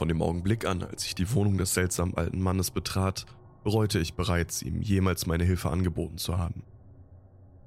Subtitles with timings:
[0.00, 3.26] Von dem Augenblick an, als ich die Wohnung des seltsamen alten Mannes betrat,
[3.64, 6.62] bereute ich bereits, ihm jemals meine Hilfe angeboten zu haben.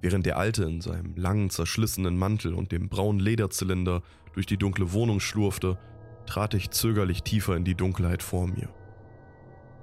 [0.02, 4.01] Während der Alte in seinem langen, zerschlissenen Mantel und dem braunen Lederzylinder
[4.33, 5.78] durch die dunkle Wohnung schlurfte,
[6.26, 8.70] trat ich zögerlich tiefer in die Dunkelheit vor mir.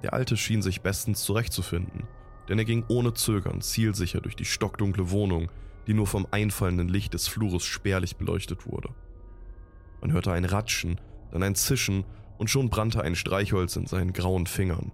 [0.03, 2.03] Der Alte schien sich bestens zurechtzufinden,
[2.49, 5.49] denn er ging ohne Zögern zielsicher durch die stockdunkle Wohnung,
[5.87, 8.89] die nur vom einfallenden Licht des Flures spärlich beleuchtet wurde.
[10.01, 10.99] Man hörte ein Ratschen,
[11.31, 12.03] dann ein Zischen
[12.41, 14.91] und schon brannte ein Streichholz in seinen grauen Fingern.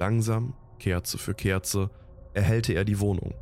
[0.00, 1.90] Langsam, Kerze für Kerze,
[2.34, 3.34] erhellte er die Wohnung.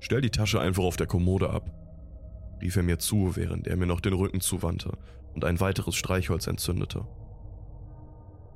[0.00, 1.70] Stell die Tasche einfach auf der Kommode ab,
[2.62, 4.96] rief er mir zu, während er mir noch den Rücken zuwandte
[5.34, 7.06] und ein weiteres Streichholz entzündete.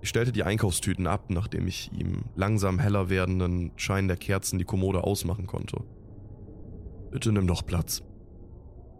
[0.01, 4.65] Ich stellte die Einkaufstüten ab, nachdem ich ihm langsam heller werdenden Schein der Kerzen die
[4.65, 5.85] Kommode ausmachen konnte.
[7.11, 8.03] Bitte nimm doch Platz,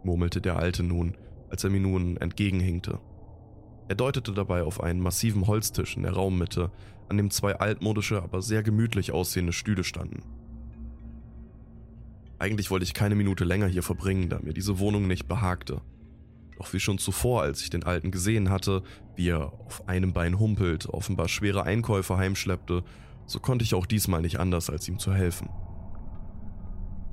[0.03, 1.17] murmelte der Alte nun,
[1.49, 2.99] als er mir nun entgegenhinkte.
[3.87, 6.71] Er deutete dabei auf einen massiven Holztisch in der Raummitte,
[7.09, 10.23] an dem zwei altmodische, aber sehr gemütlich aussehende Stühle standen.
[12.39, 15.81] Eigentlich wollte ich keine Minute länger hier verbringen, da mir diese Wohnung nicht behagte.
[16.57, 18.83] Doch wie schon zuvor, als ich den Alten gesehen hatte,
[19.15, 22.83] wie er auf einem Bein humpelt, offenbar schwere Einkäufe heimschleppte,
[23.25, 25.49] so konnte ich auch diesmal nicht anders, als ihm zu helfen.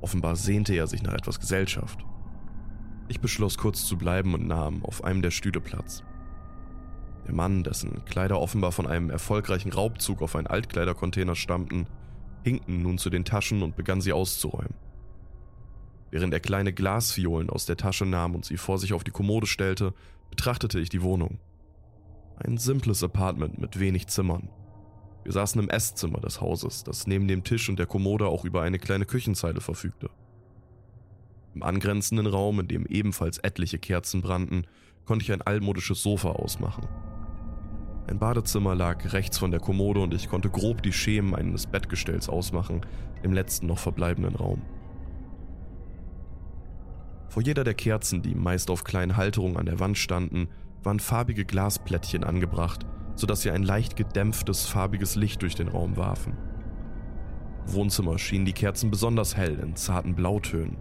[0.01, 1.99] Offenbar sehnte er sich nach etwas Gesellschaft.
[3.07, 6.03] Ich beschloss kurz zu bleiben und nahm auf einem der Stühle Platz.
[7.27, 11.87] Der Mann, dessen Kleider offenbar von einem erfolgreichen Raubzug auf einen Altkleidercontainer stammten,
[12.43, 14.73] hinkten nun zu den Taschen und begann sie auszuräumen.
[16.09, 19.47] Während er kleine Glasviolen aus der Tasche nahm und sie vor sich auf die Kommode
[19.47, 19.93] stellte,
[20.29, 21.39] betrachtete ich die Wohnung.
[22.37, 24.49] Ein simples Apartment mit wenig Zimmern.
[25.23, 28.63] Wir saßen im Esszimmer des Hauses, das neben dem Tisch und der Kommode auch über
[28.63, 30.09] eine kleine Küchenzeile verfügte.
[31.53, 34.65] Im angrenzenden Raum, in dem ebenfalls etliche Kerzen brannten,
[35.05, 36.87] konnte ich ein altmodisches Sofa ausmachen.
[38.11, 42.27] Ein Badezimmer lag rechts von der Kommode und ich konnte grob die Schemen eines Bettgestells
[42.27, 42.81] ausmachen,
[43.23, 44.63] im letzten noch verbleibenden Raum.
[47.29, 50.49] Vor jeder der Kerzen, die meist auf kleinen Halterungen an der Wand standen,
[50.83, 56.35] waren farbige Glasplättchen angebracht, sodass sie ein leicht gedämpftes, farbiges Licht durch den Raum warfen.
[57.65, 60.75] Im Wohnzimmer schienen die Kerzen besonders hell in zarten Blautönen.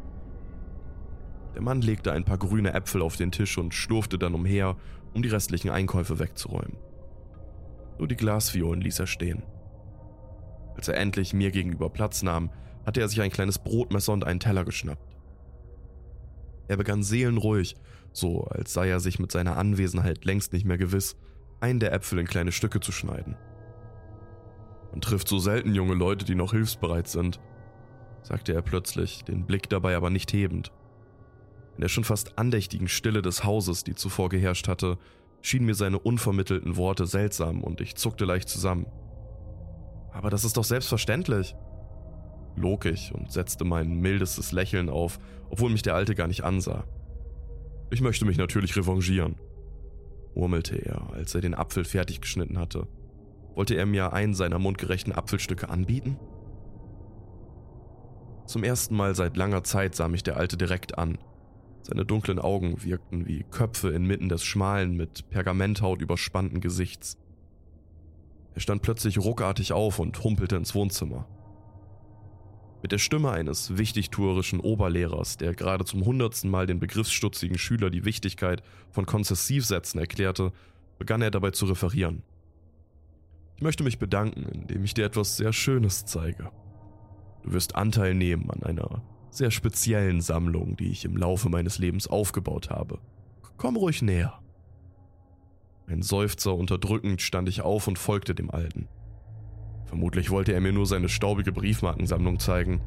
[1.55, 4.75] Der Mann legte ein paar grüne Äpfel auf den Tisch und schlurfte dann umher,
[5.15, 6.90] um die restlichen Einkäufe wegzuräumen.
[8.01, 9.43] Nur die Glasviolen ließ er stehen.
[10.75, 12.49] Als er endlich mir gegenüber Platz nahm,
[12.87, 15.19] hatte er sich ein kleines Brotmesser und einen Teller geschnappt.
[16.67, 17.77] Er begann seelenruhig,
[18.15, 21.15] so als sei er sich mit seiner Anwesenheit längst nicht mehr gewiss,
[21.61, 23.37] einen der Äpfel in kleine Stücke zu schneiden.
[24.93, 27.39] Man trifft so selten junge Leute, die noch hilfsbereit sind,
[28.23, 30.73] sagte er plötzlich, den Blick dabei aber nicht hebend.
[31.75, 34.97] In der schon fast andächtigen Stille des Hauses, die zuvor geherrscht hatte,
[35.43, 38.87] schienen mir seine unvermittelten Worte seltsam und ich zuckte leicht zusammen.
[40.13, 41.55] Aber das ist doch selbstverständlich,
[42.57, 45.19] log ich und setzte mein mildestes Lächeln auf,
[45.49, 46.85] obwohl mich der Alte gar nicht ansah.
[47.91, 49.37] Ich möchte mich natürlich revanchieren,
[50.35, 52.87] murmelte er, als er den Apfel fertig geschnitten hatte.
[53.55, 56.19] Wollte er mir einen seiner mundgerechten Apfelstücke anbieten?
[58.47, 61.19] Zum ersten Mal seit langer Zeit sah mich der Alte direkt an.
[61.83, 67.17] Seine dunklen Augen wirkten wie Köpfe inmitten des schmalen, mit Pergamenthaut überspannten Gesichts.
[68.55, 71.27] Er stand plötzlich ruckartig auf und humpelte ins Wohnzimmer.
[72.83, 78.05] Mit der Stimme eines wichtigtuerischen Oberlehrers, der gerade zum hundertsten Mal den begriffsstutzigen Schüler die
[78.05, 80.53] Wichtigkeit von Konzessivsätzen erklärte,
[80.99, 82.23] begann er dabei zu referieren.
[83.57, 86.51] Ich möchte mich bedanken, indem ich dir etwas sehr Schönes zeige.
[87.43, 89.03] Du wirst Anteil nehmen an einer
[89.35, 92.99] sehr speziellen Sammlung, die ich im Laufe meines Lebens aufgebaut habe.
[93.57, 94.41] Komm ruhig näher.
[95.87, 98.89] Ein Seufzer unterdrückend stand ich auf und folgte dem Alten.
[99.87, 102.81] Vermutlich wollte er mir nur seine staubige Briefmarkensammlung zeigen.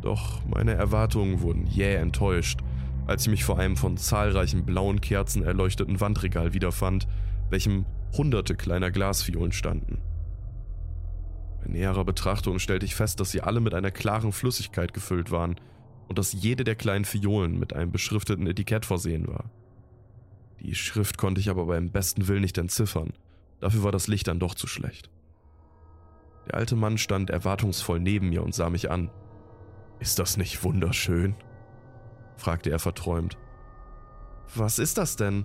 [0.00, 2.60] Doch meine Erwartungen wurden jäh enttäuscht,
[3.06, 7.06] als ich mich vor einem von zahlreichen blauen Kerzen erleuchteten Wandregal wiederfand,
[7.50, 7.84] welchem
[8.16, 9.98] hunderte kleiner Glasviolen standen.
[11.62, 15.56] Bei näherer Betrachtung stellte ich fest, dass sie alle mit einer klaren Flüssigkeit gefüllt waren
[16.08, 19.50] und dass jede der kleinen Fiolen mit einem beschrifteten Etikett versehen war.
[20.60, 23.12] Die Schrift konnte ich aber beim besten Willen nicht entziffern,
[23.60, 25.10] dafür war das Licht dann doch zu schlecht.
[26.46, 29.10] Der alte Mann stand erwartungsvoll neben mir und sah mich an.
[30.00, 31.36] Ist das nicht wunderschön?
[32.36, 33.38] fragte er verträumt.
[34.54, 35.44] Was ist das denn?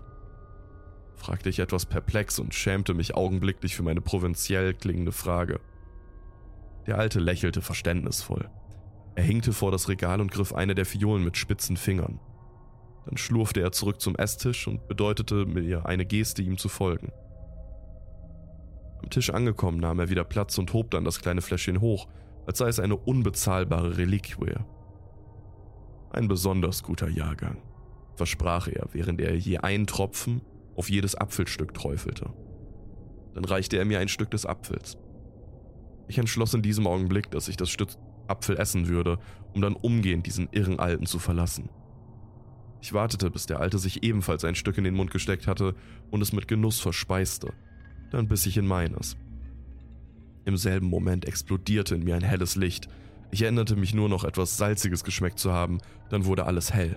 [1.15, 5.59] fragte ich etwas perplex und schämte mich augenblicklich für meine provinziell klingende Frage.
[6.87, 8.49] Der Alte lächelte verständnisvoll.
[9.15, 12.19] Er hinkte vor das Regal und griff eine der Fiolen mit spitzen Fingern.
[13.05, 17.11] Dann schlurfte er zurück zum Esstisch und bedeutete mir eine Geste, ihm zu folgen.
[19.01, 22.07] Am Tisch angekommen nahm er wieder Platz und hob dann das kleine Fläschchen hoch,
[22.45, 24.55] als sei es eine unbezahlbare Reliquie.
[26.09, 27.61] Ein besonders guter Jahrgang,
[28.15, 30.41] versprach er, während er je einen Tropfen
[30.75, 32.29] auf jedes Apfelstück träufelte.
[33.33, 34.97] Dann reichte er mir ein Stück des Apfels.
[36.07, 37.89] Ich entschloss in diesem Augenblick, dass ich das Stück
[38.27, 39.19] Apfel essen würde,
[39.54, 41.69] um dann umgehend diesen irren Alten zu verlassen.
[42.81, 45.75] Ich wartete, bis der Alte sich ebenfalls ein Stück in den Mund gesteckt hatte
[46.12, 47.54] und es mit Genuss verspeiste.
[48.12, 49.18] Dann biss ich in meines.
[50.45, 52.88] Im selben Moment explodierte in mir ein helles Licht.
[53.31, 56.95] Ich erinnerte mich nur noch etwas Salziges geschmeckt zu haben, dann wurde alles hell.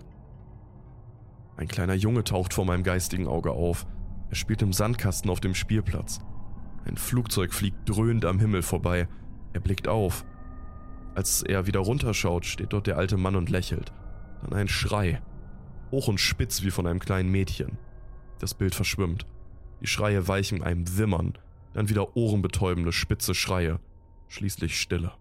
[1.56, 3.86] Ein kleiner Junge taucht vor meinem geistigen Auge auf.
[4.28, 6.20] Er spielt im Sandkasten auf dem Spielplatz.
[6.84, 9.08] Ein Flugzeug fliegt dröhnend am Himmel vorbei.
[9.52, 10.24] Er blickt auf.
[11.14, 13.92] Als er wieder runterschaut, steht dort der alte Mann und lächelt.
[14.42, 15.20] Dann ein Schrei.
[15.90, 17.78] Hoch und spitz wie von einem kleinen Mädchen.
[18.38, 19.26] Das Bild verschwimmt.
[19.80, 21.34] Die Schreie weichen einem Wimmern,
[21.72, 23.80] dann wieder ohrenbetäubende, spitze Schreie,
[24.28, 25.12] schließlich Stille.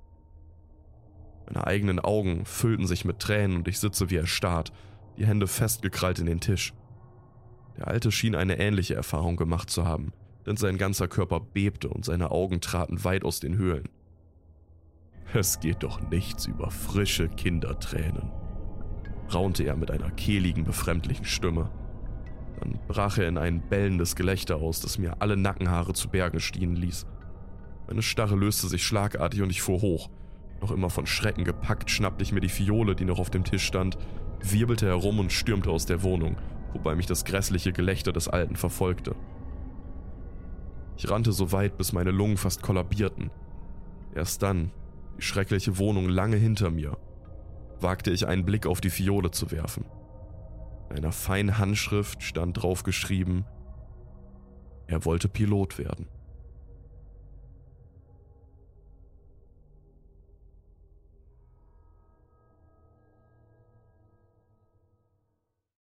[1.46, 4.72] Meine eigenen Augen füllten sich mit Tränen und ich sitze wie erstarrt,
[5.18, 6.74] die Hände festgekrallt in den Tisch.
[7.78, 10.12] Der Alte schien eine ähnliche Erfahrung gemacht zu haben,
[10.50, 13.88] denn sein ganzer Körper bebte und seine Augen traten weit aus den Höhlen.
[15.32, 18.32] Es geht doch nichts über frische Kindertränen,
[19.32, 21.70] raunte er mit einer kehligen, befremdlichen Stimme.
[22.60, 26.76] Dann brach er in ein bellendes Gelächter aus, das mir alle Nackenhaare zu Bergen stehen
[26.76, 27.06] ließ.
[27.88, 30.10] Meine Starre löste sich schlagartig und ich fuhr hoch.
[30.62, 33.66] Noch immer von Schrecken gepackt, schnappte ich mir die Fiole, die noch auf dem Tisch
[33.66, 34.00] stand,
[34.42, 36.38] wirbelte herum und stürmte aus der Wohnung,
[36.74, 39.16] wobei mich das grässliche Gelächter des Alten verfolgte.
[41.00, 43.32] Ich rannte so weit, bis meine Lungen fast kollabierten.
[44.14, 44.74] Erst dann,
[45.18, 46.98] die schreckliche Wohnung lange hinter mir,
[47.80, 49.86] wagte ich einen Blick auf die Fiole zu werfen.
[50.90, 53.46] In einer feinen Handschrift stand drauf geschrieben,
[54.88, 56.08] er wollte Pilot werden.